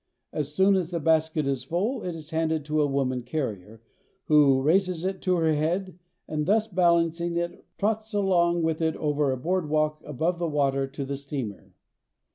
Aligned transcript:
As 0.33 0.51
soon 0.55 0.75
as 0.77 0.91
a 0.93 0.99
basket 0.99 1.45
is 1.45 1.63
full 1.63 2.01
it 2.01 2.15
is 2.15 2.31
handed 2.31 2.65
to 2.65 2.81
a 2.81 2.87
woman 2.87 3.21
carrier, 3.21 3.83
who 4.25 4.59
raises 4.59 5.05
it 5.05 5.21
to 5.21 5.35
her 5.35 5.53
head, 5.53 5.99
and 6.27 6.47
thus 6.47 6.65
balan 6.65 7.11
cing 7.11 7.37
it 7.37 7.67
trots 7.77 8.11
along 8.11 8.63
with 8.63 8.81
it 8.81 8.95
over 8.95 9.31
a 9.31 9.37
board 9.37 9.69
walk 9.69 10.01
above 10.03 10.39
the 10.39 10.49
water 10.49 10.87
to 10.87 11.05
the 11.05 11.17
steamer. 11.17 11.75